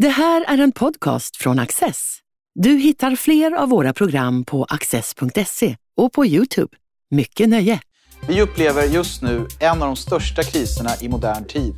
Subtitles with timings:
[0.00, 2.18] Det här är en podcast från Access.
[2.54, 6.76] Du hittar fler av våra program på access.se och på Youtube.
[7.10, 7.80] Mycket nöje!
[8.28, 11.74] Vi upplever just nu en av de största kriserna i modern tid.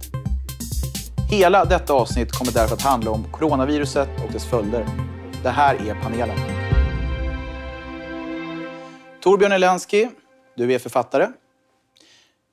[1.30, 4.86] Hela detta avsnitt kommer därför att handla om coronaviruset och dess följder.
[5.42, 6.38] Det här är panelen.
[9.22, 10.08] Torbjörn Elensky,
[10.56, 11.28] du är författare.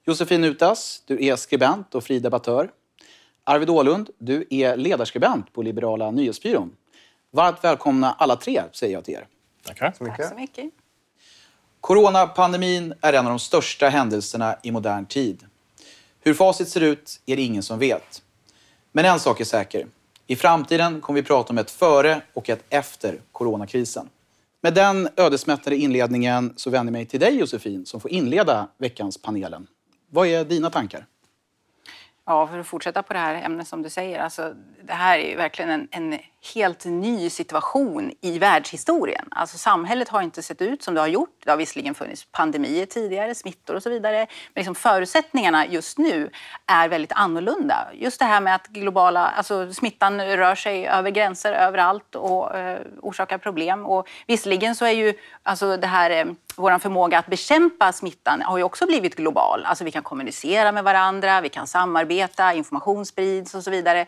[0.05, 2.69] Josefin Utas, du är skribent och fri debattör.
[3.49, 6.75] Arvid Ålund, du är ledarskribent på Liberala nyhetsbyrån.
[7.31, 9.27] Varmt välkomna alla tre, säger jag till er.
[9.65, 9.93] Tackar.
[9.97, 10.17] Så mycket.
[10.17, 10.65] Tack så mycket.
[11.81, 15.45] Coronapandemin är en av de största händelserna i modern tid.
[16.19, 18.21] Hur facit ser ut är det ingen som vet.
[18.91, 19.87] Men en sak är säker.
[20.27, 24.09] I framtiden kommer vi prata om ett före och ett efter coronakrisen.
[24.61, 29.21] Med den ödesmättade inledningen så vänder jag mig till dig Josefin som får inleda veckans
[29.21, 29.67] panelen.
[30.09, 31.05] Vad är dina tankar?
[32.29, 34.19] Ja, för att fortsätta på det här ämnet som du säger.
[34.19, 36.19] Alltså, det här är ju verkligen en, en
[36.55, 39.27] helt ny situation i världshistorien.
[39.31, 41.41] Alltså, samhället har inte sett ut som det har gjort.
[41.43, 44.17] Det har visserligen funnits pandemier tidigare, smittor och så vidare.
[44.53, 46.29] Men liksom förutsättningarna just nu
[46.65, 47.87] är väldigt annorlunda.
[47.93, 52.79] Just det här med att globala, alltså, smittan rör sig över gränser överallt och eh,
[53.01, 53.85] orsakar problem.
[53.85, 58.57] Och visserligen så är ju alltså, det här, eh, vår förmåga att bekämpa smittan har
[58.57, 59.65] ju också blivit global.
[59.65, 64.05] Alltså, vi kan kommunicera med varandra, vi kan samarbeta, information sprids och så vidare.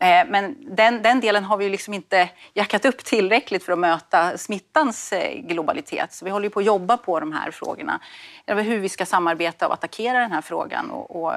[0.00, 3.78] Eh, men den, den delen har vi ju liksom inte jackat upp tillräckligt för att
[3.78, 6.12] möta smittans eh, globalitet.
[6.12, 8.00] Så vi håller ju på att jobba på de här frågorna.
[8.46, 10.90] Hur vi ska samarbeta och attackera den här frågan.
[10.90, 11.32] Och, och,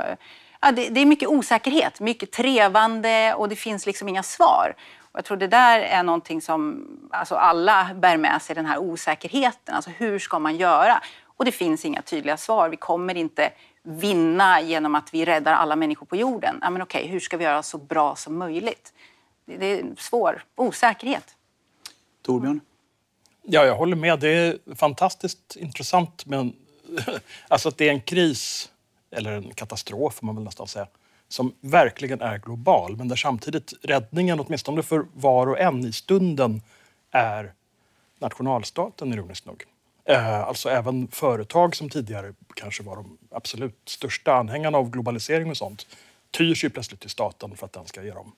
[0.61, 4.75] ja, det, det är mycket osäkerhet, mycket trevande och det finns liksom inga svar.
[4.99, 8.77] Och jag tror det där är någonting som alltså alla bär med sig, den här
[8.77, 9.75] osäkerheten.
[9.75, 11.01] Alltså hur ska man göra?
[11.37, 12.69] Och det finns inga tydliga svar.
[12.69, 13.49] Vi kommer inte
[13.83, 16.59] vinna genom att vi räddar alla människor på jorden.
[16.61, 18.93] Ja, men okej, hur ska vi göra så bra som möjligt?
[19.45, 21.35] Det det är en svår osäkerhet.
[22.21, 22.59] Torbjörn?
[23.41, 24.19] Ja, jag håller med.
[24.19, 26.25] Det är fantastiskt intressant.
[26.25, 26.55] Men,
[27.47, 28.71] alltså att det är en kris,
[29.11, 30.87] eller en katastrof får man väl nästan säga,
[31.27, 32.97] som verkligen är global.
[32.97, 36.61] Men där samtidigt räddningen, åtminstone för var och en i stunden,
[37.11, 37.53] är
[38.19, 39.63] nationalstaten, ironiskt nog.
[40.05, 45.57] Eh, alltså även företag som tidigare kanske var de absolut största anhängarna av globalisering och
[45.57, 45.87] sånt
[46.31, 48.31] tyr sig plötsligt till staten för att den ska ge dem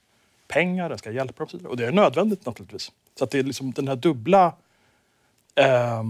[0.48, 1.66] pengar, den ska hjälpa dem.
[1.66, 2.92] och det är nödvändigt naturligtvis.
[3.18, 4.56] Så att det är liksom den här dubbla
[5.56, 6.04] eh,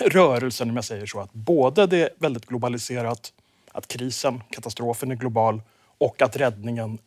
[0.00, 3.32] rörelsen, om jag säger så, att både det är väldigt globaliserat,
[3.72, 5.62] att krisen, katastrofen är global
[5.98, 6.98] och att räddningen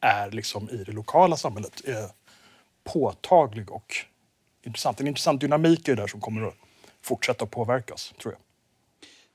[0.00, 2.08] är liksom i det lokala samhället är
[2.84, 3.96] påtaglig och
[4.62, 5.00] intressant.
[5.00, 6.54] En intressant dynamik är det där som kommer att
[7.04, 8.40] fortsätta att påverka oss, tror jag.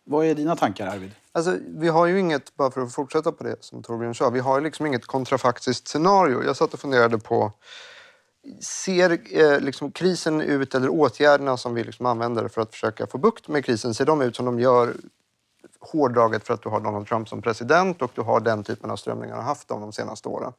[0.04, 1.12] Vad är dina tankar Arvid?
[1.32, 4.40] Alltså, vi har ju inget, bara för att fortsätta på det som Torbjörn sa, vi
[4.40, 6.44] har ju liksom inget kontrafaktiskt scenario.
[6.44, 7.52] Jag satt och funderade på,
[8.62, 13.18] ser eh, liksom krisen ut, eller åtgärderna som vi liksom använder för att försöka få
[13.18, 14.94] bukt med krisen, ser de ut som de gör
[15.80, 18.96] hårdraget för att du har Donald Trump som president och du har den typen av
[18.96, 20.54] strömningar har haft de, de senaste åren?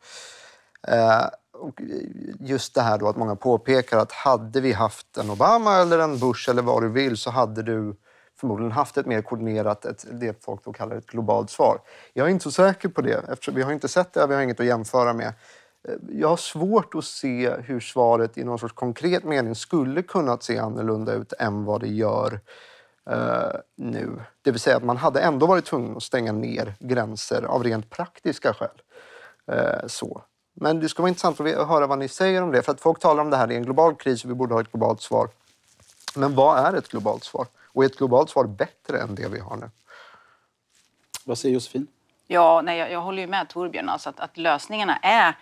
[0.88, 1.26] Eh,
[1.60, 1.80] och
[2.40, 6.18] just det här då att många påpekar att hade vi haft en Obama eller en
[6.18, 7.96] Bush eller vad du vill så hade du
[8.40, 11.80] förmodligen haft ett mer koordinerat, ett, det folk då kallar ett globalt svar.
[12.12, 14.42] Jag är inte så säker på det eftersom vi har inte sett det, vi har
[14.42, 15.32] inget att jämföra med.
[15.88, 20.42] Eh, jag har svårt att se hur svaret i någon sorts konkret mening skulle kunnat
[20.42, 22.40] se annorlunda ut än vad det gör
[23.10, 24.22] eh, nu.
[24.42, 27.90] Det vill säga att man hade ändå varit tvungen att stänga ner gränser av rent
[27.90, 28.82] praktiska skäl.
[29.52, 30.22] Eh, så.
[30.54, 32.62] Men det skulle vara intressant att höra vad ni säger om det.
[32.62, 34.54] För att folk talar om det här, det är en global kris och vi borde
[34.54, 35.28] ha ett globalt svar.
[36.16, 37.46] Men vad är ett globalt svar?
[37.66, 39.70] Och är ett globalt svar bättre än det vi har nu?
[41.24, 41.86] Vad säger Josefin?
[42.26, 45.38] Ja, nej, jag, jag håller ju med Torbjörn alltså att, att lösningarna är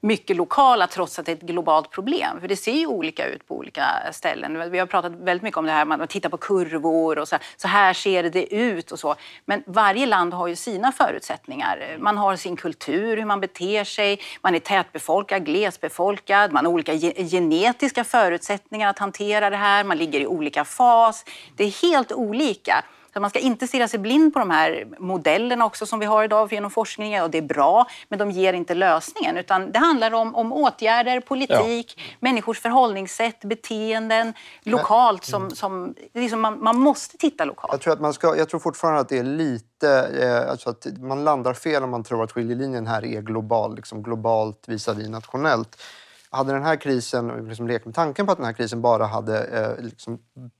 [0.00, 2.40] mycket lokala trots att det är ett globalt problem.
[2.40, 4.70] För det ser ju olika ut på olika ställen.
[4.70, 7.68] Vi har pratat väldigt mycket om det här, man tittar på kurvor och så, så
[7.68, 9.14] här ser det ut och så.
[9.44, 11.96] Men varje land har ju sina förutsättningar.
[11.98, 16.92] Man har sin kultur, hur man beter sig, man är tätbefolkad, glesbefolkad, man har olika
[16.92, 21.24] ge- genetiska förutsättningar att hantera det här, man ligger i olika fas.
[21.56, 22.84] Det är helt olika.
[23.18, 26.24] Så man ska inte stirra sig blind på de här modellerna också som vi har
[26.24, 27.24] idag genom forskningen.
[27.24, 29.36] Och det är bra, men de ger inte lösningen.
[29.36, 34.32] Utan det handlar om, om åtgärder, politik, människors förhållningssätt, beteenden
[34.62, 35.24] lokalt.
[35.24, 37.72] Som, som, det är liksom man, man måste titta lokalt.
[37.72, 39.88] Jag tror, att man ska, jag tror fortfarande att det är lite...
[40.22, 44.02] Eh, alltså att man landar fel om man tror att skiljelinjen här är global, liksom
[44.02, 45.82] globalt visavi nationellt.
[46.30, 49.44] Hade den här krisen, liksom lekt med tanken på att den här krisen bara hade
[49.44, 50.18] eh, liksom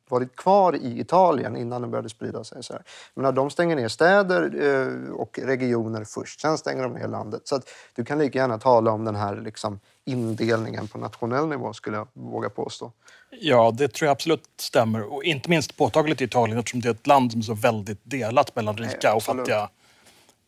[0.08, 2.62] varit kvar i Italien innan den började sprida sig.
[2.62, 2.82] Så här.
[3.14, 7.42] Men när de stänger ner städer eh, och regioner först, sen stänger de ner landet.
[7.44, 11.72] Så att du kan lika gärna tala om den här liksom, indelningen på nationell nivå,
[11.72, 12.92] skulle jag våga påstå.
[13.30, 15.12] Ja, det tror jag absolut stämmer.
[15.12, 18.00] Och inte minst påtagligt i Italien eftersom det är ett land som är så väldigt
[18.02, 19.68] delat mellan rika och fattiga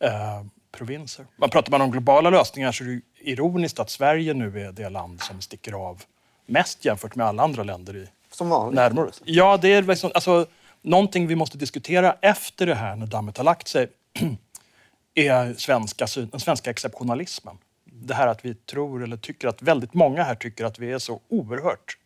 [0.05, 1.27] eh, provinser.
[1.37, 3.01] Man pratar man om globala lösningar så är det
[3.31, 6.03] ironiskt att Sverige nu är det land som sticker av
[6.47, 8.77] mest jämfört med alla andra länder i Som vanligt.
[9.25, 10.47] Ja, det är liksom, alltså,
[10.83, 13.89] någonting vi måste diskutera efter det här när dammet har lagt sig
[15.15, 17.59] är svenska, den svenska exceptionalismen.
[17.85, 20.99] Det här att vi tror eller tycker att väldigt många här tycker att vi är
[20.99, 21.97] så oerhört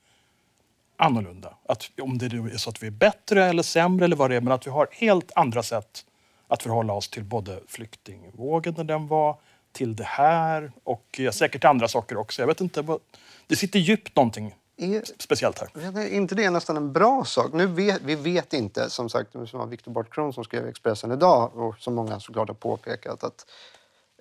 [0.96, 1.54] annorlunda.
[1.68, 4.40] Att om det är så att vi är bättre eller sämre eller vad det är,
[4.40, 6.04] men att vi har helt andra sätt
[6.48, 9.36] att förhålla oss till både flyktingvågen när den var,
[9.72, 12.42] till det här och säkert andra saker också.
[12.42, 13.00] Jag vet inte, vad,
[13.46, 15.98] det sitter djupt någonting Är, speciellt här.
[15.98, 17.52] är inte det nästan en bra sak?
[17.52, 21.12] Nu vet, vi vet inte, som sagt, som var Viktor Bartkron som skrev i Expressen
[21.12, 23.46] idag och som många såklart har påpekat att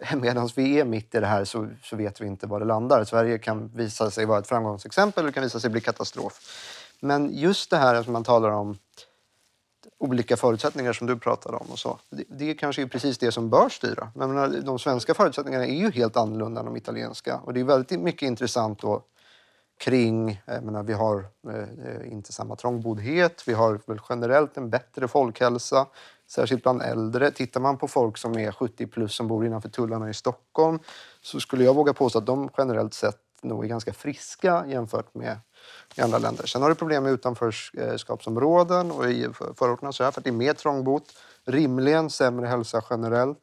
[0.15, 3.03] medan vi är mitt i det här så, så vet vi inte var det landar.
[3.03, 6.39] Sverige kan visa sig vara ett framgångsexempel det kan visa sig bli katastrof.
[6.99, 8.77] Men just det här som man talar om
[10.03, 12.00] olika förutsättningar som du pratade om och så.
[12.09, 14.11] Det, det kanske är precis det som bör styra.
[14.15, 17.63] Men menar, de svenska förutsättningarna är ju helt annorlunda än de italienska och det är
[17.63, 19.03] väldigt mycket intressant då
[19.79, 25.07] kring, jag menar, vi har eh, inte samma trångboddhet, vi har väl generellt en bättre
[25.07, 25.88] folkhälsa,
[26.27, 27.31] särskilt bland äldre.
[27.31, 30.79] Tittar man på folk som är 70 plus som bor innanför tullarna i Stockholm
[31.21, 35.38] så skulle jag våga påstå att de generellt sett nog är ganska friska jämfört med
[35.95, 36.45] i andra länder.
[36.45, 40.31] Sen har du problem med utanförskapsområden och i förorterna så här, för att det är
[40.31, 41.16] mer trångbott.
[41.45, 43.38] Rimligen sämre hälsa generellt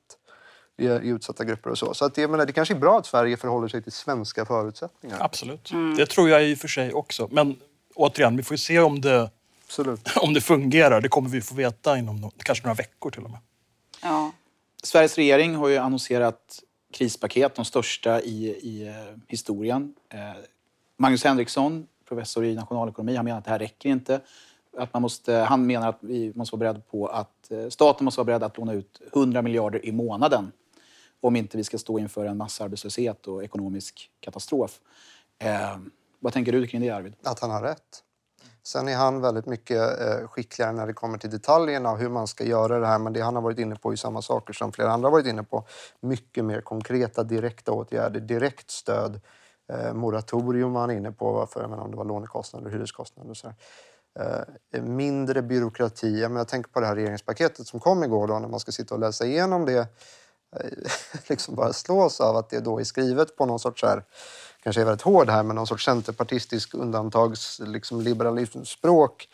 [0.78, 1.94] i, i utsatta grupper och så.
[1.94, 5.16] Så att det, menar, det kanske är bra att Sverige förhåller sig till svenska förutsättningar.
[5.20, 5.70] Absolut.
[5.96, 7.28] Det tror jag i och för sig också.
[7.30, 7.56] Men
[7.94, 9.30] återigen, vi får ju se om det,
[9.66, 10.16] Absolut.
[10.16, 11.00] om det fungerar.
[11.00, 13.40] Det kommer vi få veta inom no- kanske några veckor till och med.
[14.02, 14.32] Ja.
[14.82, 18.94] Sveriges regering har ju annonserat krispaket, de största i, i eh,
[19.28, 19.94] historien.
[20.08, 20.18] Eh,
[20.96, 24.20] Magnus Henriksson, professor i nationalekonomi, han menar att det här räcker inte.
[24.76, 28.18] Att man måste, han menar att vi måste vara beredda på att eh, staten måste
[28.18, 30.52] vara beredd att låna ut 100 miljarder i månaden
[31.20, 34.80] om inte vi ska stå inför en massarbetslöshet och ekonomisk katastrof.
[35.38, 35.78] Eh,
[36.18, 37.14] vad tänker du kring det, Arvid?
[37.22, 38.04] Att han har rätt.
[38.72, 42.26] Sen är han väldigt mycket eh, skickligare när det kommer till detaljerna och hur man
[42.26, 42.98] ska göra det här.
[42.98, 45.26] Men det han har varit inne på är samma saker som flera andra har varit
[45.26, 45.64] inne på.
[46.00, 49.20] Mycket mer konkreta, direkta åtgärder, direkt stöd.
[49.72, 53.36] Eh, moratorium var han inne på, för, jag menar, om det var lånekostnader, hyreskostnader och
[53.36, 53.52] så
[54.20, 56.20] eh, mindre byråkrati.
[56.20, 58.72] Jag, menar, jag tänker på det här regeringspaketet som kom igår då, när man ska
[58.72, 59.88] sitta och läsa igenom det.
[61.28, 64.04] Liksom bara slås av att det då är skrivet på någon sorts så här,
[64.62, 69.28] kanske är väldigt hård här, men någon sorts centerpartistisk undantags liksom liberalismspråk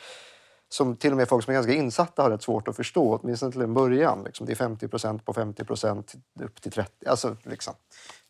[0.68, 3.52] som till och med folk som är ganska insatta har rätt svårt att förstå, åtminstone
[3.52, 4.22] till en början.
[4.24, 7.06] Liksom, det är 50 procent på 50 procent upp till 30.
[7.06, 7.74] Alltså, liksom.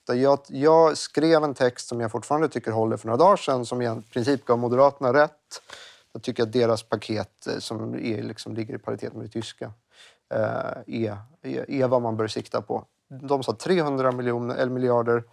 [0.09, 3.83] Jag, jag skrev en text som jag fortfarande tycker håller för några dagar sedan som
[3.83, 5.63] i princip gav Moderaterna rätt.
[6.13, 9.73] Jag tycker att deras paket eh, som är, liksom, ligger i paritet med det tyska
[10.35, 10.41] eh,
[10.87, 12.85] är, är, är vad man bör sikta på.
[13.09, 15.25] De sa 300 miljoner, eller miljarder.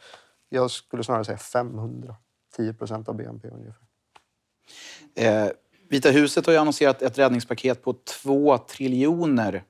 [0.54, 2.16] Jag skulle snarare säga 500.
[2.56, 3.82] 10 procent av BNP ungefär.
[5.16, 5.52] Eh,
[5.90, 9.64] Vita huset har ju annonserat ett räddningspaket på 2 triljoner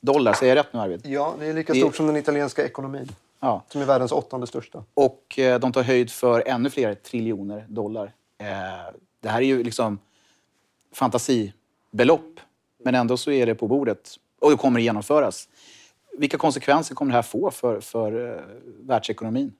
[0.00, 0.32] dollar.
[0.32, 1.00] Säger jag rätt nu, Arvid?
[1.06, 3.08] Ja, det är lika Det- stort som den italienska ekonomin.
[3.40, 3.64] Ja.
[3.68, 4.84] Som är världens åttonde största.
[4.94, 8.12] Och eh, de tar höjd för ännu fler triljoner dollar.
[8.38, 8.46] Eh,
[9.20, 9.98] det här är ju liksom
[10.92, 12.40] fantasibelopp,
[12.84, 15.48] men ändå så är det på bordet och det kommer att genomföras.
[16.18, 18.42] Vilka konsekvenser kommer det här få för, för eh,
[18.86, 19.52] världsekonomin?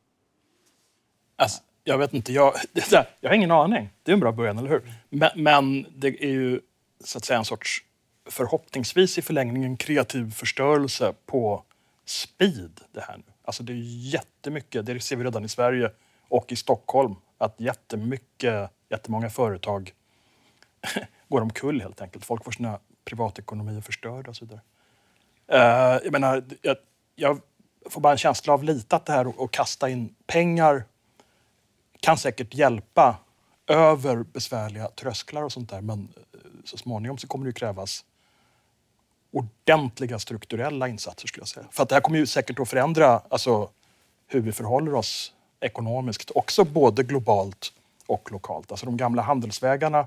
[1.38, 2.54] Alltså, jag vet inte, jag,
[2.90, 3.90] där, jag har ingen aning.
[4.02, 4.92] Det är en bra början, eller hur?
[5.08, 6.60] Men, men det är ju
[7.04, 7.84] så att säga en sorts,
[8.30, 11.64] förhoppningsvis i förlängningen, kreativ förstörelse på
[12.04, 13.32] speed det här nu.
[13.44, 15.90] Alltså det är jättemycket, det ser vi redan i Sverige
[16.28, 19.92] och i Stockholm, att jättemycket, jättemånga företag
[21.28, 22.24] går omkull helt enkelt.
[22.24, 24.60] Folk får sina privatekonomier förstörda och så vidare.
[25.48, 26.76] Eh, jag menar, jag,
[27.14, 27.40] jag
[27.90, 30.84] får bara en känsla av lite att det här att kasta in pengar
[32.00, 33.16] kan säkert hjälpa
[33.66, 35.80] över besvärliga trösklar och sånt där.
[35.80, 38.04] Men eh, så småningom så kommer det ju krävas
[39.30, 41.66] ordentliga strukturella insatser skulle jag säga.
[41.70, 43.70] För att det här kommer ju säkert att förändra alltså,
[44.26, 47.72] hur vi förhåller oss ekonomiskt, också både globalt
[48.06, 48.70] och lokalt.
[48.70, 50.06] Alltså de gamla handelsvägarna,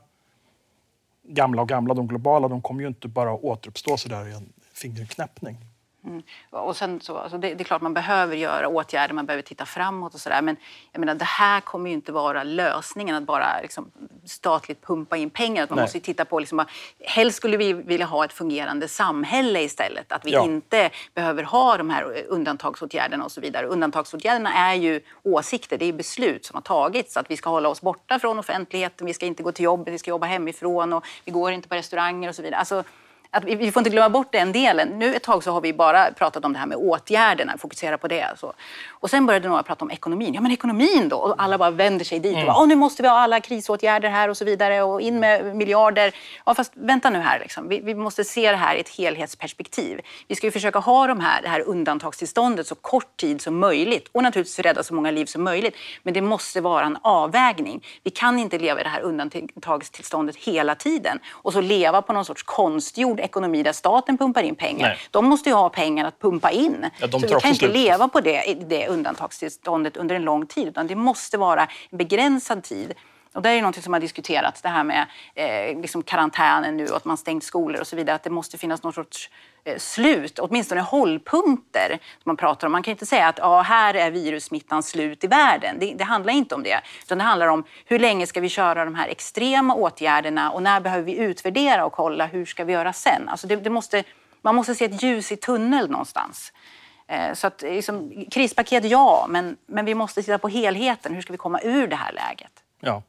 [1.24, 4.54] gamla och gamla, de globala, de kommer ju inte bara att återuppstå sådär i en
[4.74, 5.58] fingerknäppning.
[6.06, 6.24] Mm.
[6.50, 9.66] Och sen så, alltså det, det, är klart man behöver göra åtgärder, man behöver titta
[9.66, 10.42] framåt och sådär.
[10.42, 10.58] Men
[10.92, 13.92] jag menar, det här kommer ju inte vara lösningen att bara liksom,
[14.26, 15.64] statligt pumpa in pengar.
[15.64, 15.84] Att man Nej.
[15.84, 16.66] måste titta på, liksom,
[17.00, 20.12] helst skulle vi vilja ha ett fungerande samhälle istället.
[20.12, 20.44] Att vi ja.
[20.44, 23.66] inte behöver ha de här undantagsåtgärderna och så vidare.
[23.66, 27.18] Undantagsåtgärderna är ju åsikter, det är beslut som har tagits.
[27.18, 29.98] Att vi ska hålla oss borta från offentligheten, vi ska inte gå till jobbet, vi
[29.98, 32.60] ska jobba hemifrån och vi går inte på restauranger och så vidare.
[32.60, 32.84] Alltså,
[33.34, 34.88] att vi, vi får inte glömma bort den delen.
[35.00, 38.08] Nu ett tag så har vi bara pratat om det här med åtgärderna, fokusera på
[38.08, 38.28] det.
[38.38, 38.54] Så.
[38.90, 40.34] Och sen började några prata om ekonomin.
[40.34, 41.18] Ja men ekonomin då?
[41.18, 42.36] Och alla bara vänder sig dit.
[42.36, 42.48] Mm.
[42.48, 45.56] Och bara, nu måste vi ha alla krisåtgärder här och så vidare och in med
[45.56, 46.16] miljarder.
[46.46, 47.68] Ja fast vänta nu här, liksom.
[47.68, 50.02] vi, vi, måste se det här i ett helhetsperspektiv.
[50.28, 54.10] Vi ska ju försöka ha de här, det här undantagstillståndet så kort tid som möjligt
[54.12, 55.76] och naturligtvis rädda så många liv som möjligt.
[56.04, 57.86] Men det måste vara en avvägning.
[58.04, 62.26] Vi kan inte leva i det här undantagstillståndet hela tiden och så leva på någon
[62.26, 64.88] sorts konstgjord ekonomi där staten pumpar in pengar.
[64.88, 64.98] Nej.
[65.12, 66.86] De måste ju ha pengar att pumpa in.
[67.00, 67.74] Ja, så vi kan inte slut.
[67.74, 72.64] leva på det, det undantagstillståndet under en lång tid utan det måste vara en begränsad
[72.64, 72.94] tid.
[73.34, 76.98] Och det är något som har diskuterats, det här med eh, liksom karantänen nu och
[76.98, 78.16] att man stängt skolor och så vidare.
[78.16, 79.30] Att det måste finnas någon sorts
[79.64, 81.90] eh, slut, åtminstone hållpunkter.
[81.90, 82.72] Som man pratar om.
[82.72, 85.80] Man kan inte säga att ah, här är virussmittan slut i världen.
[85.80, 86.82] Det, det, handlar inte om det.
[87.04, 90.82] Utan det handlar om hur länge ska vi köra de här extrema åtgärderna och när
[90.82, 93.30] behöver vi utvärdera och kolla hur ska vi göra sen?
[93.30, 94.04] Alltså det, det måste,
[94.42, 96.54] man måste se ett ljus i tunnel någonstans.
[97.08, 101.14] Eh, så att, liksom, krispaket, ja, men, men vi måste titta på helheten.
[101.14, 102.52] Hur ska vi komma ur det här läget?
[102.80, 103.04] Ja.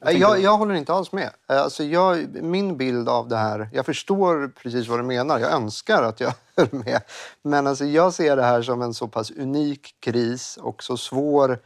[0.00, 1.30] Jag, jag, håller inte alls med.
[1.50, 3.68] Eh, alltså jag, min bild av det här...
[3.72, 5.38] Jag förstår precis vad du menar.
[5.38, 7.00] Jag önskar att jag höll med.
[7.42, 11.58] Men alltså jag ser det här som en så pass unik kris och så svår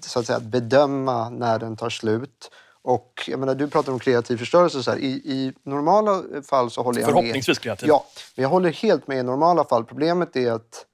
[0.00, 2.50] så att, säga, att bedöma när den tar slut.
[2.82, 4.82] Och jag menar, du pratar om kreativ förstörelse.
[4.82, 4.98] Så här.
[4.98, 7.14] I, I, normala fall så håller jag med.
[7.14, 7.88] Förhoppningsvis kreativ.
[7.88, 9.84] Ja, men jag håller helt med i normala fall.
[9.84, 10.84] Problemet är att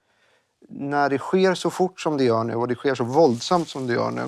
[0.69, 3.87] när det sker så fort som det gör nu och det sker så våldsamt som
[3.87, 4.23] det gör nu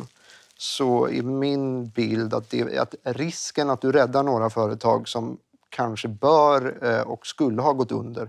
[0.59, 6.09] så är min bild att, det, att risken att du räddar några företag som kanske
[6.09, 8.29] bör eh, och skulle ha gått under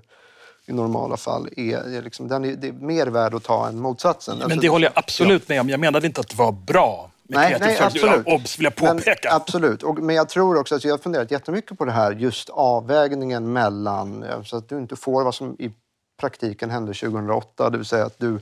[0.66, 3.80] i normala fall är, är liksom, den är, det är mer värd att ta än
[3.80, 4.38] motsatsen.
[4.38, 5.54] Men alltså, det håller jag absolut ja.
[5.54, 5.70] med om.
[5.70, 8.28] Jag menade inte att det var bra nej, nej, absolut.
[8.28, 9.30] Obs, vill jag påpeka.
[9.30, 9.84] Men, absolut.
[9.84, 13.54] Och, men jag tror också att jag har funderat jättemycket på det här, just avvägningen
[13.54, 15.72] mellan, så att du inte får vad som i
[16.20, 18.40] praktiken hände 2008, det vill säga att du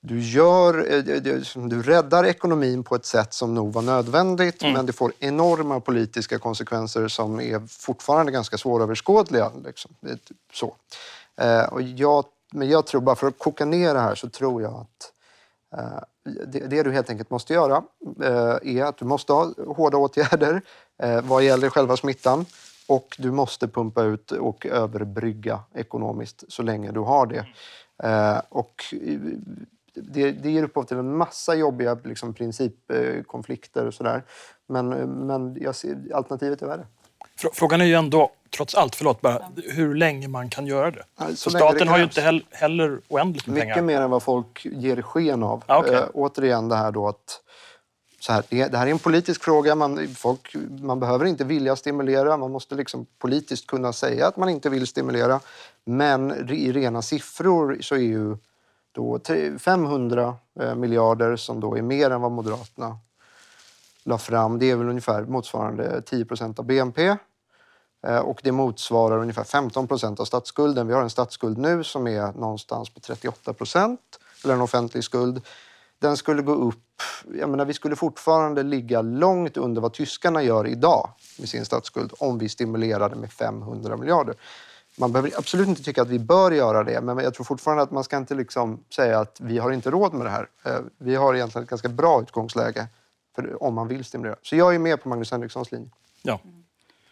[0.00, 4.74] du, gör, eh, du räddar ekonomin på ett sätt som nog var nödvändigt mm.
[4.74, 9.52] men det får enorma politiska konsekvenser som är fortfarande ganska svåröverskådliga.
[9.64, 9.90] Liksom.
[10.52, 10.74] Så.
[11.36, 14.62] Eh, och jag, men jag tror, bara för att koka ner det här, så tror
[14.62, 15.12] jag att
[15.80, 16.02] eh,
[16.46, 17.82] det, det, du helt enkelt måste göra
[18.62, 20.62] är att du måste ha hårda åtgärder
[21.22, 22.46] vad gäller själva smittan
[22.88, 27.46] och du måste pumpa ut och överbrygga ekonomiskt så länge du har det.
[27.98, 28.40] Mm.
[28.48, 28.94] och
[29.96, 34.22] det, det ger upphov till en massa jobbiga liksom, principkonflikter och sådär.
[34.66, 34.88] Men,
[35.26, 36.86] men jag ser, alternativet är värre.
[37.52, 41.04] Frågan är ju ändå, trots allt, förlåt bara, hur länge man kan göra det.
[41.36, 43.82] Så staten har ju inte heller oändligt med Mycket pengar.
[43.82, 45.64] Mycket mer än vad folk ger sken av.
[45.66, 45.94] Ah, okay.
[45.94, 47.42] äh, återigen det här då att
[48.20, 49.74] så här, det, det, här är en politisk fråga.
[49.74, 52.36] Man, folk, man behöver inte vilja stimulera.
[52.36, 55.40] Man måste liksom politiskt kunna säga att man inte vill stimulera.
[55.84, 58.36] Men i rena siffror så är ju
[58.96, 59.20] då
[59.58, 62.98] 500 eh, miljarder som då är mer än vad Moderaterna
[64.04, 64.58] la fram.
[64.58, 67.16] Det är väl ungefär motsvarande 10 procent av BNP.
[68.06, 70.86] Eh, och det motsvarar ungefär 15 procent av statsskulden.
[70.86, 74.00] Vi har en statsskuld nu som är någonstans på 38 procent,
[74.44, 75.40] eller en offentlig skuld.
[75.98, 77.02] Den skulle gå upp,
[77.34, 82.12] jag menar vi skulle fortfarande ligga långt under vad tyskarna gör idag med sin statsskuld
[82.18, 84.34] om vi stimulerade med 500 miljarder.
[84.98, 87.90] Man behöver absolut inte tycka att vi bör göra det, men jag tror fortfarande att
[87.90, 90.48] man ska inte liksom säga att vi har inte råd med det här.
[90.64, 92.86] Eh, vi har egentligen ett ganska bra utgångsläge
[93.34, 94.36] för, om man vill stimulera.
[94.42, 95.90] Så jag är med på Magnus Henrikssons linje.
[96.22, 96.40] Ja.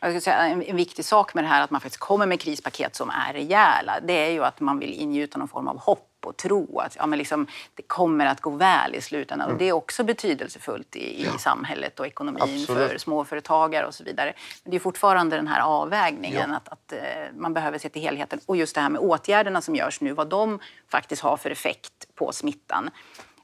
[0.01, 2.41] Jag ska säga, en, en viktig sak med det här att man faktiskt kommer med
[2.41, 6.14] krispaket som är rejäla, det är ju att man vill ingjuta någon form av hopp
[6.25, 9.45] och tro att ja, men liksom, det kommer att gå väl i slutändan.
[9.45, 9.55] Mm.
[9.55, 11.39] Och det är också betydelsefullt i, i ja.
[11.39, 12.91] samhället och ekonomin Absolut.
[12.91, 14.35] för småföretagare och så vidare.
[14.63, 16.57] Men det är fortfarande den här avvägningen ja.
[16.57, 18.41] att, att uh, man behöver se till helheten.
[18.47, 22.15] Och just det här med åtgärderna som görs nu, vad de faktiskt har för effekt
[22.15, 22.91] på smittan.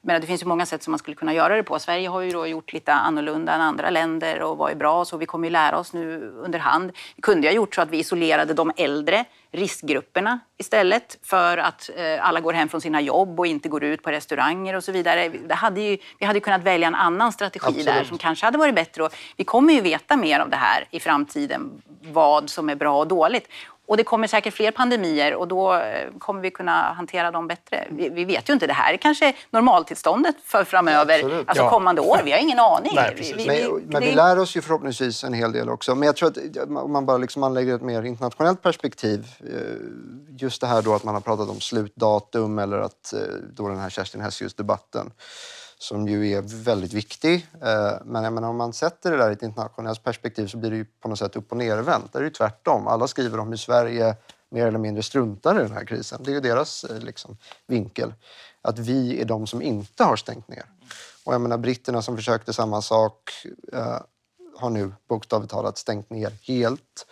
[0.02, 1.78] Men det finns ju många sätt som man skulle kunna göra det på.
[1.78, 5.16] Sverige har ju då gjort lite annorlunda än andra länder och vad är bra så.
[5.16, 6.92] Vi kommer ju lära oss nu under hand.
[7.16, 12.28] Vi kunde ha gjort så att vi isolerade de äldre riskgrupperna istället för att eh,
[12.28, 15.28] alla går hem från sina jobb och inte går ut på restauranger och så vidare.
[15.28, 17.86] Det hade ju, vi hade kunnat välja en annan strategi Absolut.
[17.86, 19.04] där som kanske hade varit bättre.
[19.04, 22.98] Och vi kommer ju veta mer av det här i framtiden, vad som är bra
[22.98, 23.48] och dåligt.
[23.90, 27.86] Och det kommer säkert fler pandemier och då eh, kommer vi kunna hantera dem bättre.
[27.90, 31.48] Vi, vi vet ju inte, det här är kanske normaltillståndet för framöver, Absolut.
[31.48, 31.70] alltså Ja.
[31.70, 32.20] kommande år.
[32.24, 32.92] Vi har ingen aning.
[32.94, 33.36] Nej, precis.
[33.36, 35.94] vi, Men, men vi lär oss ju förhoppningsvis en hel del också.
[35.94, 39.26] Men jag tror att om man bara liksom anlägger ett mer internationellt perspektiv.
[39.40, 43.18] eh, Just det här då att man har pratat om slutdatum eller att eh,
[43.54, 45.10] då den här Kerstin Hessius-debatten
[45.82, 47.46] som ju är väldigt viktig.
[47.62, 50.70] Eh, men jag menar, om man sätter det där i ett internationellt perspektiv så blir
[50.70, 52.12] det ju på något sätt upp och nervänt.
[52.12, 52.86] Det är ju tvärtom.
[52.86, 54.16] Alla skriver om hur Sverige
[54.50, 56.22] mer eller mindre struntar i den här krisen.
[56.22, 58.14] Det är ju deras eh, liksom, vinkel.
[58.62, 60.64] Att vi är de som inte har stängt ner.
[61.24, 63.30] Och jag menar britterna som försökte samma sak
[63.72, 63.98] eh,
[64.56, 67.06] har nu bokstavligt talat stängt ner helt.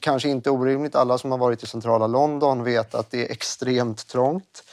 [0.00, 0.94] Kanske inte orimligt.
[0.94, 4.64] Alla som har varit i centrala London vet att det är extremt trångt.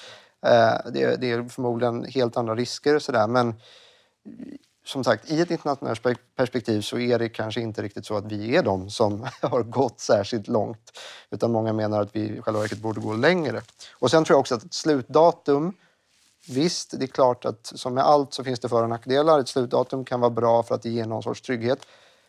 [0.45, 3.27] Eh, det, är, det är förmodligen helt andra risker och sådär.
[3.27, 3.53] Men
[4.85, 6.01] som sagt, i ett internationellt
[6.35, 9.99] perspektiv så är det kanske inte riktigt så att vi är de som har gått
[9.99, 10.99] särskilt långt.
[11.31, 13.61] Utan många menar att vi i själva verket borde gå längre.
[13.93, 15.73] Och sen tror jag också att ett slutdatum
[16.47, 19.39] Visst, det är klart att som med allt så finns det för och nackdelar.
[19.39, 21.79] Ett slutdatum kan vara bra för att det ger någon sorts trygghet.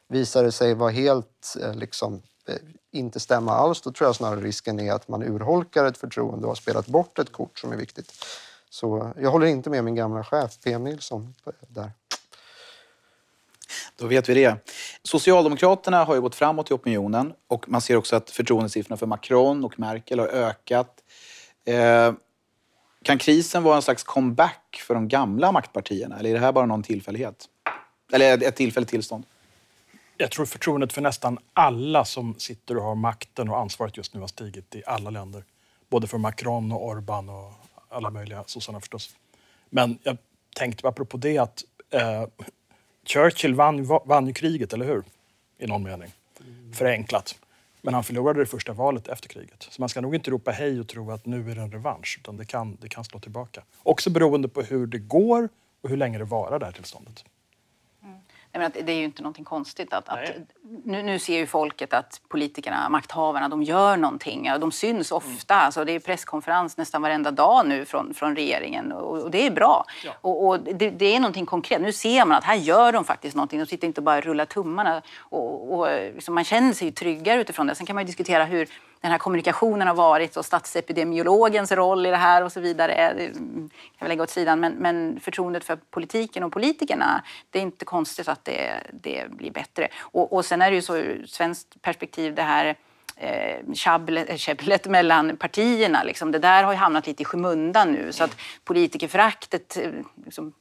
[0.08, 2.54] Visar det sig vara helt eh, liksom, eh,
[2.96, 6.50] inte stämma alls, då tror jag snarare risken är att man urholkar ett förtroende och
[6.50, 8.24] har spelat bort ett kort som är viktigt.
[8.70, 11.34] Så jag håller inte med min gamla chef PM Nilsson
[11.68, 11.90] där.
[13.96, 14.56] Då vet vi det.
[15.02, 19.64] Socialdemokraterna har ju gått framåt i opinionen och man ser också att förtroendesiffrorna för Macron
[19.64, 21.02] och Merkel har ökat.
[21.64, 22.12] Eh,
[23.02, 26.66] kan krisen vara en slags comeback för de gamla maktpartierna eller är det här bara
[26.66, 27.44] någon tillfällighet?
[28.12, 29.24] Eller ett tillfälligt tillstånd?
[30.18, 34.20] Jag tror förtroendet för nästan alla som sitter och har makten och ansvaret just nu
[34.20, 35.44] har stigit i alla länder.
[35.88, 37.52] Både för Macron och Orban och
[37.88, 39.16] alla möjliga sossarna förstås.
[39.70, 40.16] Men jag
[40.56, 42.24] tänkte apropå det att eh,
[43.04, 45.04] Churchill vann, vann ju kriget, eller hur?
[45.58, 46.10] I någon mening.
[46.40, 46.72] Mm.
[46.72, 47.38] Förenklat.
[47.82, 49.68] Men han förlorade det första valet efter kriget.
[49.70, 52.18] Så man ska nog inte ropa hej och tro att nu är det en revansch.
[52.20, 53.62] Utan det kan, det kan slå tillbaka.
[53.82, 55.48] Också beroende på hur det går
[55.80, 57.24] och hur länge det varar det här tillståndet.
[58.58, 59.92] Menar, det är ju inte någonting konstigt.
[59.92, 60.30] Att, att,
[60.84, 64.46] nu, nu ser ju folket att politikerna, makthavarna, de gör någonting.
[64.46, 65.54] Ja, De syns ofta.
[65.54, 69.50] Alltså, det är presskonferens nästan varenda dag nu från, från regeringen och, och det är
[69.50, 69.84] bra.
[70.20, 71.80] Och, och det, det är någonting konkret.
[71.80, 73.58] Nu ser man att här gör de faktiskt någonting.
[73.60, 75.02] De sitter inte bara och rullar tummarna.
[75.18, 77.74] Och, och, liksom, man känner sig ju tryggare utifrån det.
[77.74, 78.68] Sen kan man ju diskutera hur
[79.06, 82.92] den här kommunikationen har varit och statsepidemiologens roll i det här och så vidare.
[82.92, 84.60] Eh, det kan vi lägga åt sidan.
[84.60, 89.50] Men, men förtroendet för politiken och politikerna, det är inte konstigt att det, det blir
[89.50, 89.88] bättre.
[89.98, 92.76] Och, och sen är det ju så ur svenskt perspektiv det här
[93.16, 96.02] eh, käbblet, eh, käbblet mellan partierna.
[96.02, 96.32] Liksom.
[96.32, 98.12] Det där har ju hamnat lite i skymundan nu.
[98.12, 99.90] Så att politikerföraktet, eh,
[100.24, 100.52] liksom,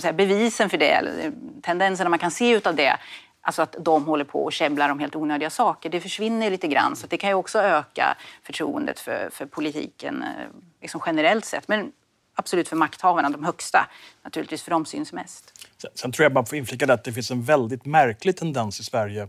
[0.00, 2.96] säga, bevisen för det, tendenserna man kan se utav det,
[3.44, 5.90] Alltså att de håller på och käbblar om helt onödiga saker.
[5.90, 6.96] Det försvinner lite grann.
[6.96, 10.46] Så det kan ju också öka förtroendet för, för politiken eh,
[10.80, 11.68] liksom generellt sett.
[11.68, 11.92] Men
[12.34, 13.88] absolut för makthavarna, de högsta.
[14.22, 15.52] Naturligtvis för de syns mest.
[15.78, 18.84] Sen, sen tror jag man får inflika att det finns en väldigt märklig tendens i
[18.84, 19.28] Sverige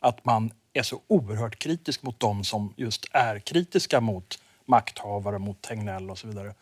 [0.00, 5.62] att man är så oerhört kritisk mot dem som just är kritiska mot makthavare, mot
[5.62, 6.54] Tegnell och så vidare.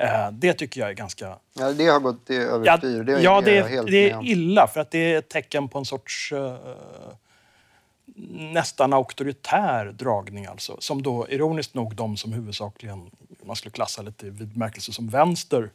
[0.00, 1.36] Eh, det tycker jag är ganska...
[1.58, 3.18] Ja, det har gått Ja, överstyr.
[3.22, 5.78] Ja, är det är, helt det är illa för att det är ett tecken på
[5.78, 6.56] en sorts eh,
[8.30, 10.76] nästan auktoritär dragning alltså.
[10.78, 13.10] Som då ironiskt nog de som huvudsakligen
[13.44, 15.70] man skulle klassa lite i vid bemärkelse som vänster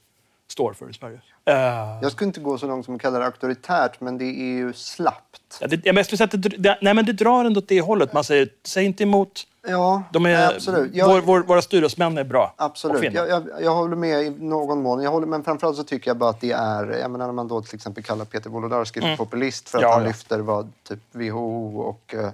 [0.47, 1.19] står för i Sverige.
[1.45, 1.55] Eh,
[2.01, 4.73] Jag skulle inte gå så långt som att kalla det auktoritärt, men det är ju
[4.73, 5.57] slappt.
[5.61, 7.81] Ja, det, jag måste säga att det, det, nej, men det drar ändå åt det
[7.81, 8.13] hållet.
[8.13, 9.47] Man säger, säg inte emot.
[9.67, 10.95] Ja, De är, absolut.
[10.95, 12.53] Jag, vår, vår, våra styresmän är bra.
[12.57, 13.13] Absolut.
[13.13, 15.03] Jag, jag, jag håller med i någon mån.
[15.03, 16.87] Jag håller, men framförallt så tycker jag bara att det är...
[17.01, 19.89] Jag menar när man då till exempel kallar Peter Wolodarski för populist för att Mm.
[19.89, 20.07] Ja, han ja.
[20.07, 22.29] lyfter vad typ WHO och eh,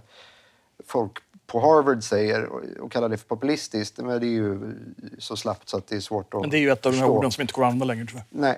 [0.87, 1.11] folk
[1.47, 3.97] på Harvard säger och, och kallar det för populistiskt.
[3.97, 4.73] Men det är ju
[5.19, 6.97] så slappt så att det är svårt att Men det är ju ett av de
[6.97, 7.17] här förstå.
[7.17, 8.39] orden som inte går att använda längre tror jag.
[8.41, 8.57] Nej,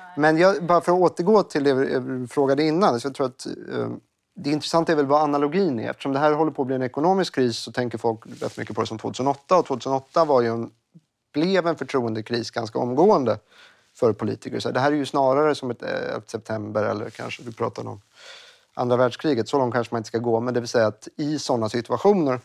[0.16, 3.00] men jag, bara för att återgå till det du frågade innan.
[3.00, 3.88] Så jag tror att, eh,
[4.42, 5.90] det intressanta är väl vad analogin är.
[5.90, 8.74] Eftersom det här håller på att bli en ekonomisk kris så tänker folk rätt mycket
[8.74, 9.56] på det som 2008.
[9.56, 10.70] Och 2008 var ju en,
[11.32, 13.38] blev en förtroendekris ganska omgående
[13.94, 14.60] för politiker.
[14.60, 17.86] Så det här är ju snarare som ett eh, 11 september eller kanske du pratar
[17.86, 18.00] om
[18.74, 19.48] andra världskriget.
[19.48, 20.40] Så långt kanske man inte ska gå.
[20.40, 22.40] Men det vill säga att i sådana situationer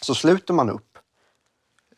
[0.00, 0.98] så sluter man upp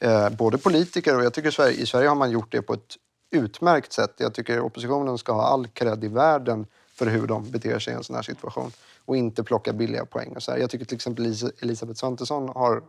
[0.01, 2.97] eh, både politiker och jag tycker Sverige, i Sverige har man gjort det på ett
[3.31, 4.15] utmärkt sätt.
[4.17, 7.97] Jag tycker oppositionen ska ha all cred i världen för hur de beter sig i
[7.97, 8.73] en sån här situation
[9.07, 10.37] och inte plocka billiga poäng.
[10.37, 10.59] Och så här.
[10.59, 12.83] Jag tycker till exempel Elisabeth Svantesson har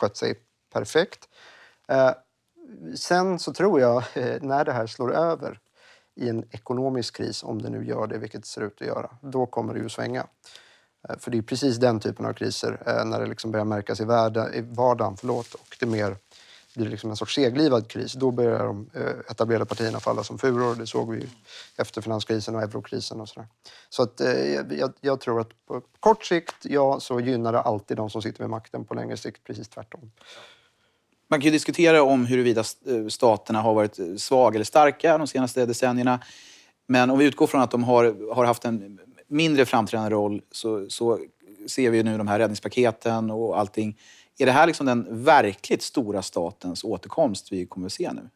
[0.00, 0.34] skött sig
[0.72, 1.28] perfekt.
[1.88, 2.10] Eh,
[2.96, 5.60] sen så tror jag, eh, när det här slår över
[6.14, 9.10] i en ekonomisk kris, om det nu gör det, vilket det ser ut att göra,
[9.20, 10.26] då kommer det ju svänga.
[11.08, 14.00] Eh, för det är precis den typen av kriser, eh, när det liksom börjar märkas
[14.00, 16.16] i, värde, i vardagen förlåt, och det mer
[16.76, 18.12] blir liksom en sorts seglivad kris.
[18.12, 20.74] Då börjar de eh, etablerade partierna falla som furor.
[20.74, 21.26] Det såg vi
[21.76, 23.20] efter finanskrisen och eurokrisen.
[23.20, 23.48] Och sådär.
[23.88, 27.96] Så att, eh, jag, jag, tror att på kort sikt, ja, så gynnar det alltid
[27.96, 28.84] de som sitter vid makten.
[28.84, 30.10] På längre sikt precis tvärtom.
[31.28, 35.66] Man kan ju diskutera om huruvida eh, staterna har varit svaga eller starka de senaste
[35.66, 36.20] decennierna.
[36.86, 40.86] Men om vi utgår från att de har, har haft en mindre framträdande roll så,
[40.88, 41.18] så
[41.66, 43.96] ser vi nu de här räddningspaketen och allting.
[44.38, 48.30] Är det här liksom den verkligt stora statens återkomst vi kommer att se nu?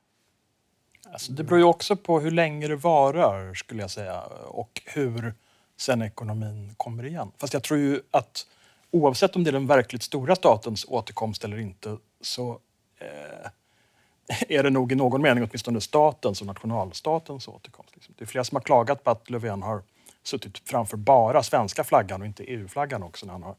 [1.12, 5.34] Alltså det beror ju också på hur länge det varar, skulle jag säga, och hur
[5.76, 7.32] sen ekonomin kommer igen.
[7.38, 8.46] Fast jag tror ju att
[8.90, 12.58] oavsett om det är den verkligt stora statens återkomst eller inte så
[12.98, 13.50] eh,
[14.48, 17.94] är det nog i någon mening åtminstone statens och nationalstatens återkomst.
[17.94, 18.14] Liksom.
[18.18, 19.82] Det är flera som har klagat på att Löfven har
[20.22, 23.56] suttit framför bara svenska flaggan och inte EU-flaggan också när han har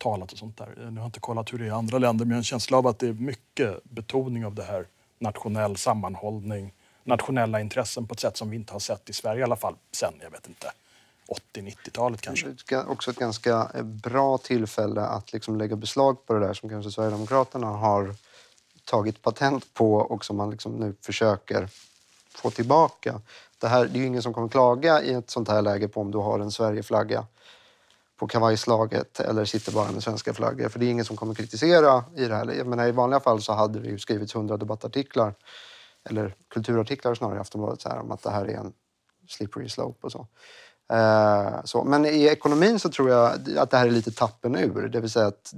[0.00, 0.74] talat och sånt där.
[0.76, 2.44] Nu har jag inte kollat hur det är i andra länder men jag har en
[2.44, 4.86] känsla av att det är mycket betoning av det här
[5.18, 6.72] nationell sammanhållning,
[7.04, 9.74] nationella intressen på ett sätt som vi inte har sett i Sverige i alla fall
[9.92, 10.72] sen, jag vet inte,
[11.54, 12.46] 80-90-talet kanske.
[12.68, 16.54] Det är också ett ganska eh, bra tillfälle att liksom lägga beslag på det där
[16.54, 18.14] som kanske Sverigedemokraterna har
[18.84, 21.68] tagit patent på och som man liksom nu försöker
[22.34, 23.20] få tillbaka.
[23.58, 26.00] Det, här, det är ju ingen som kommer klaga i ett sånt här läge på
[26.00, 27.26] om du har en Sverigeflagga
[28.20, 30.68] på kavajslaget eller sitter bara med svenska flaggor.
[30.68, 32.52] För det är ingen som kommer kritisera i det här.
[32.52, 35.34] Jag menar, I vanliga fall så hade det ju skrivits hundra debattartiklar
[36.10, 38.72] eller kulturartiklar snarare i Aftonbladet så här, om att det här är en
[39.28, 40.26] slippery slope och så.
[40.92, 41.84] Eh, så.
[41.84, 44.88] Men i ekonomin så tror jag att det här är lite tappen ur.
[44.88, 45.54] Det vill säga att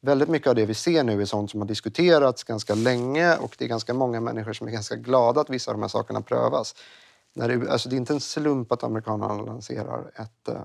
[0.00, 3.54] väldigt mycket av det vi ser nu är sånt som har diskuterats ganska länge och
[3.58, 6.22] det är ganska många människor som är ganska glada att vissa av de här sakerna
[6.22, 6.74] prövas.
[7.34, 10.62] När det, alltså det är inte en slump att amerikanerna lanserar ett, eh,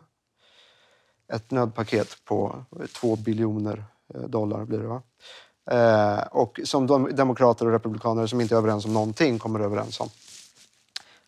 [1.31, 2.65] ett nödpaket på
[2.99, 5.01] 2 biljoner eh, dollar blir det va?
[5.71, 9.99] Eh, och som de demokrater och republikaner som inte är överens om någonting kommer överens
[9.99, 10.09] om.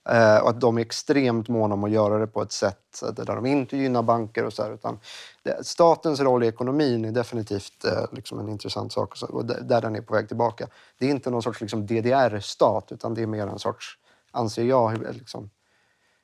[0.09, 3.25] Eh, och att de är extremt måna om att göra det på ett sätt där
[3.25, 4.99] de inte gynnar banker och så här, utan
[5.43, 9.95] det, statens roll i ekonomin är definitivt eh, liksom en intressant sak och där den
[9.95, 10.67] är på väg tillbaka.
[10.99, 13.97] Det är inte någon sorts liksom, DDR-stat utan det är mer en sorts,
[14.31, 15.49] anser jag, hur, liksom,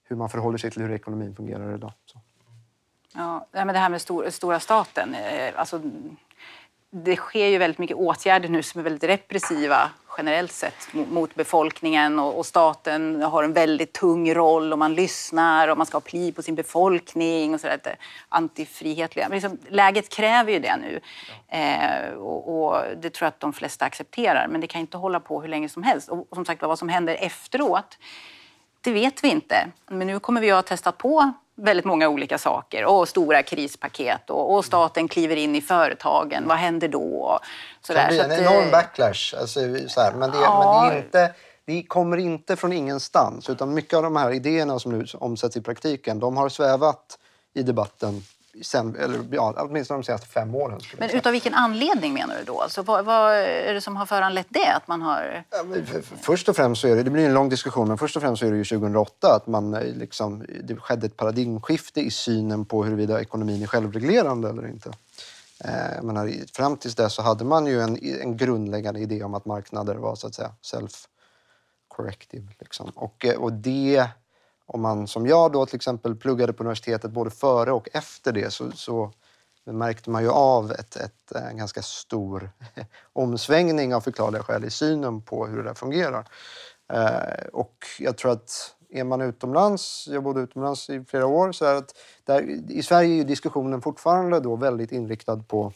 [0.04, 1.94] hur man förhåller sig till hur ekonomin fungerar idag.
[2.06, 2.20] Så.
[3.14, 5.82] Ja, men det här med stor, stora staten, eh, alltså
[6.92, 12.20] det sker ju väldigt mycket åtgärder nu som är väldigt repressiva generellt sett mot befolkningen
[12.20, 16.32] och, staten har en väldigt tung roll och man lyssnar och man ska ha pli
[16.32, 17.80] på sin befolkning och sådär.
[18.30, 19.28] Antifrihetliga.
[19.28, 21.00] liksom, läget kräver ju det nu
[21.48, 24.48] eh, och, och, det tror jag att de flesta accepterar.
[24.48, 26.10] Men det kan inte hålla på hur länge som helst.
[26.10, 27.98] Och, och som sagt vad som händer efteråt,
[28.82, 29.68] det vet vi inte.
[29.88, 34.30] Men nu kommer vi att ha testat på väldigt många olika saker och stora krispaket
[34.30, 36.48] och, och staten kliver in i företagen.
[36.48, 37.40] Vad händer då?
[37.82, 39.36] Så det blir en enorm eh, backlash.
[39.40, 40.82] Alltså, så här, men, det, ja.
[40.84, 41.34] men det, inte,
[41.66, 45.62] det kommer inte från ingenstans utan mycket av de här idéerna som nu omsätts i
[45.62, 47.18] praktiken de har svävat
[47.54, 48.22] i debatten
[48.62, 50.80] sen, eller, ja, åtminstone de senaste fem åren.
[50.98, 52.62] Men utav vilken anledning menar du då?
[52.62, 54.74] Alltså, vad, vad, är det som har föranlett det?
[54.74, 55.44] Att man har...
[55.50, 55.64] Ja,
[56.22, 58.40] först och främst så är det, det blir en lång diskussion, men först och främst
[58.40, 62.66] så är det ju 2008 att man eh, liksom, det skedde ett paradigmskifte i synen
[62.66, 64.92] på huruvida ekonomin är självreglerande eller inte.
[65.64, 69.46] Eh, menar, fram tills dess så hade man ju en, en grundläggande idé om att
[69.46, 72.48] marknader var så att säga self-corrective.
[72.60, 72.90] Liksom.
[72.96, 74.08] Och, eh, och det
[74.72, 78.54] om man som jag då till exempel pluggade på universitetet både före och efter det
[78.54, 79.12] så, så
[79.66, 82.52] märkte man ju av ett, ett, en ganska stor
[83.14, 86.28] omsvängning av förklarliga skäl i synen på hur det där fungerar.
[86.94, 91.66] Eh, och jag tror att är man utomlands, jag bodde utomlands i flera år, så
[91.66, 95.74] är att där, i Sverige är diskussionen fortfarande då väldigt inriktad på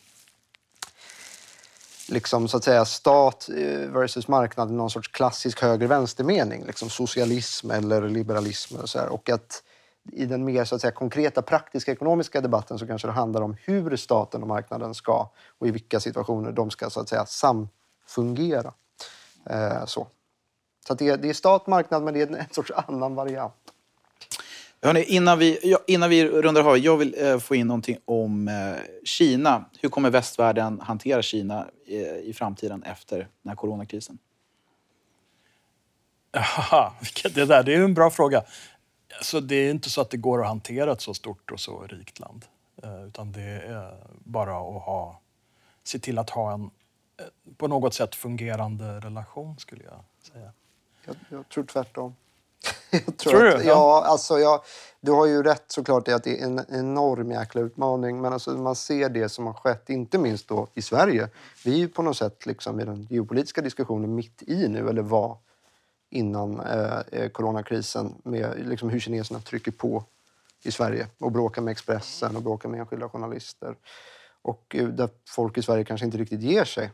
[2.10, 6.66] liksom, så att säga, stat eh, versus marknad i någon sorts klassisk höger-vänster-mening.
[6.66, 8.76] Liksom socialism eller liberalism.
[8.76, 9.10] Och, så här.
[9.10, 9.64] och att
[10.12, 13.56] i den mer så att säga, konkreta praktiska ekonomiska debatten så kanske det handlar om
[13.62, 18.74] hur staten och marknaden ska och i vilka situationer de ska så att säga samfungera.
[19.50, 20.08] Eh, så
[20.88, 23.63] så det, är, det är stat, marknad, men det är en, en sorts annan variant.
[24.84, 28.48] Hörrni, innan, vi, ja, innan vi rundar av, jag vill eh, få in någonting om
[28.48, 29.66] eh, Kina.
[29.82, 34.18] Hur kommer västvärlden hantera Kina eh, i framtiden efter den här coronakrisen?
[36.72, 38.44] Ja, det där det är en bra fråga.
[39.18, 41.88] Alltså, det är inte så att det går att hantera ett så stort och så
[41.88, 42.46] rikt land.
[42.84, 45.22] Eh, utan det är bara att ha,
[45.84, 46.70] se till att ha en
[47.58, 50.52] på något sätt fungerande relation, skulle jag säga.
[51.06, 52.16] Jag, jag tror tvärtom.
[52.92, 53.68] jag tror, tror att, du?
[53.68, 54.62] Ja, alltså jag,
[55.02, 58.22] du har ju rätt såklart i att det är en enorm jäkla utmaning.
[58.22, 61.30] Men alltså, man ser det som har skett, inte minst då i Sverige.
[61.66, 65.02] Vi är ju på något sätt liksom i den geopolitiska diskussionen mitt i nu, eller
[65.02, 65.38] var
[66.10, 70.04] innan eh, eh, coronakrisen med liksom hur kineserna trycker på
[70.64, 73.76] i Sverige och bråkar med Expressen och bråkar med enskilda journalister.
[74.42, 76.92] Och eh, där folk i Sverige kanske inte riktigt ger sig.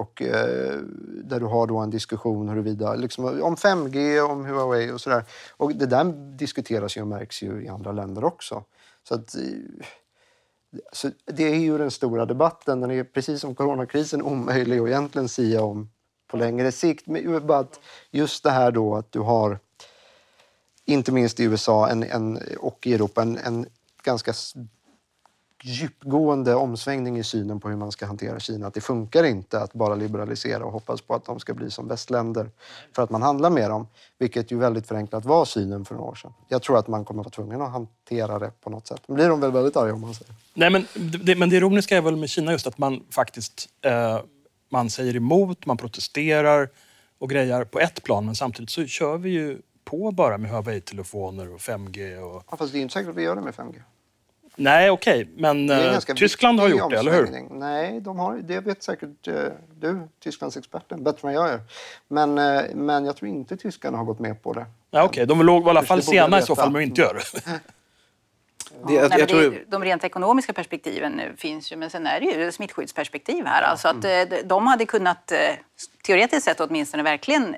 [0.00, 0.78] Och eh,
[1.24, 5.24] där du har då en diskussion huruvida, liksom, om 5G, om Huawei och sådär.
[5.56, 6.04] Och det där
[6.36, 8.64] diskuteras ju och märks ju i andra länder också.
[9.08, 9.42] Så att, eh,
[10.92, 12.80] så det är ju den stora debatten.
[12.80, 15.90] Den är precis som coronakrisen omöjlig att egentligen sia om
[16.30, 17.06] på längre sikt.
[17.06, 19.58] Men bara att just det här då att du har,
[20.84, 23.66] inte minst i USA en, en, och i Europa, en, en
[24.02, 24.32] ganska
[25.62, 28.66] djupgående omsvängning i synen på hur man ska hantera Kina.
[28.66, 31.88] Att det funkar inte att bara liberalisera och hoppas på att de ska bli som
[31.88, 32.50] västländer
[32.94, 33.86] för att man handlar med dem.
[34.18, 36.32] Vilket ju väldigt förenklat var synen för några år sedan.
[36.48, 39.02] Jag tror att man kommer att vara tvungen att hantera det på något sätt.
[39.06, 40.34] Men blir de väl väldigt arga om man säger.
[40.54, 40.86] Nej, men
[41.22, 44.20] det, men det ironiska är väl med Kina just att man faktiskt eh,
[44.70, 46.68] man säger emot, man protesterar
[47.18, 48.26] och grejar på ett plan.
[48.26, 52.18] Men samtidigt så kör vi ju på bara med Huawei-telefoner och 5G.
[52.18, 52.44] Och...
[52.50, 53.82] Ja, fast det är inte säkert att vi gör det med 5G.
[54.60, 55.34] Nej, okej, okay.
[55.36, 57.48] men eh, Tyskland har gjort det, eller hur?
[57.50, 59.34] Nej, de har, det vet säkert eh,
[59.80, 61.60] du, Tysklandsexperten, bättre än jag gör.
[62.08, 64.66] Men, eh, men jag tror inte tyskarna har gått med på det.
[64.90, 65.24] Ja, okej, okay.
[65.24, 67.60] de låg i alla fall sena i så fall att inte göra det.
[68.86, 69.40] Det, jag, Nej, tror...
[69.40, 73.62] det, de rent ekonomiska perspektiven finns ju, men sen är det ju smittskyddsperspektiv här.
[73.62, 74.28] Alltså att mm.
[74.44, 75.32] de hade kunnat,
[76.06, 77.54] teoretiskt sett åtminstone, verkligen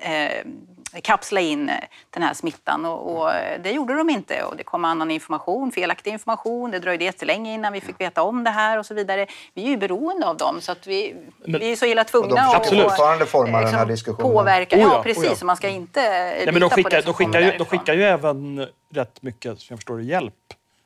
[1.01, 1.75] kapsla in eh,
[2.09, 5.71] den här smittan och, och, eh, det gjorde de inte och det kom annan information,
[5.71, 9.27] felaktig information, det dröjde jättelänge innan vi fick veta om det här och så vidare.
[9.53, 12.41] Vi är ju beroende av dem så att vi, Men, vi är så illa tvungna
[12.41, 14.31] att fortfarande forma liksom, den här liksom diskussionen.
[14.31, 15.45] Påverka, oh ja, ja, precis, oh ja.
[15.45, 18.03] man ska inte Nej, men de skickar, på det de skickar, ju, de skickar ju
[18.03, 20.33] även rätt mycket, som jag förstår hjälp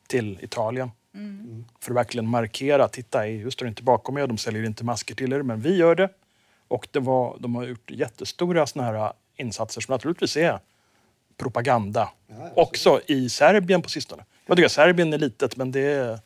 [0.07, 0.91] till Italien.
[1.15, 1.65] Mm.
[1.79, 5.33] För att verkligen markera, titta EU står inte bakom er, de säljer inte masker till
[5.33, 6.09] er, men vi gör det.
[6.67, 10.59] Och det var, de har gjort jättestora såna här insatser som naturligtvis är
[11.37, 12.09] propaganda.
[12.27, 14.23] Ja, också i Serbien på sistone.
[14.45, 16.19] Jag tycker Serbien är litet men det är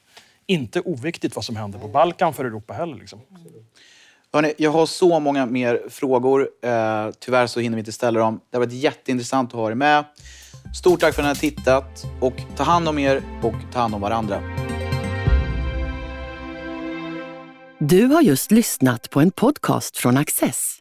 [0.46, 2.98] inte oviktigt vad som händer på Balkan för Europa heller.
[2.98, 3.22] Liksom.
[4.34, 6.50] Hörrni, jag har så många mer frågor.
[6.62, 8.40] Eh, tyvärr så hinner vi inte ställa dem.
[8.50, 10.06] Det har varit jätteintressant att ha er med.
[10.76, 13.96] Stort tack för att ni har tittat och ta hand om er och ta hand
[13.96, 14.42] om varandra.
[17.80, 20.81] Du har just lyssnat på en podcast från Access.